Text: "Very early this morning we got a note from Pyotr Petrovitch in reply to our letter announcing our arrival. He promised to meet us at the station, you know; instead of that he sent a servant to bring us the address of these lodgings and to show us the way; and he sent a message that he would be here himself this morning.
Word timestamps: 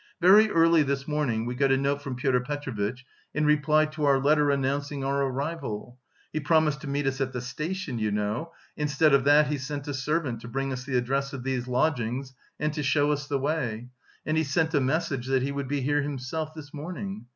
"Very 0.19 0.49
early 0.49 0.81
this 0.81 1.07
morning 1.07 1.45
we 1.45 1.53
got 1.53 1.71
a 1.71 1.77
note 1.77 2.01
from 2.01 2.15
Pyotr 2.15 2.39
Petrovitch 2.39 3.05
in 3.35 3.45
reply 3.45 3.85
to 3.85 4.05
our 4.05 4.17
letter 4.19 4.49
announcing 4.49 5.03
our 5.03 5.21
arrival. 5.21 5.99
He 6.33 6.39
promised 6.39 6.81
to 6.81 6.87
meet 6.87 7.05
us 7.05 7.21
at 7.21 7.33
the 7.33 7.39
station, 7.39 7.99
you 7.99 8.09
know; 8.09 8.51
instead 8.75 9.13
of 9.13 9.25
that 9.25 9.45
he 9.45 9.59
sent 9.59 9.87
a 9.87 9.93
servant 9.93 10.41
to 10.41 10.47
bring 10.47 10.73
us 10.73 10.85
the 10.85 10.97
address 10.97 11.33
of 11.33 11.43
these 11.43 11.67
lodgings 11.67 12.33
and 12.59 12.73
to 12.73 12.81
show 12.81 13.11
us 13.11 13.27
the 13.27 13.37
way; 13.37 13.89
and 14.25 14.37
he 14.37 14.43
sent 14.43 14.73
a 14.73 14.81
message 14.81 15.27
that 15.27 15.43
he 15.43 15.51
would 15.51 15.67
be 15.67 15.81
here 15.81 16.01
himself 16.01 16.55
this 16.55 16.73
morning. 16.73 17.27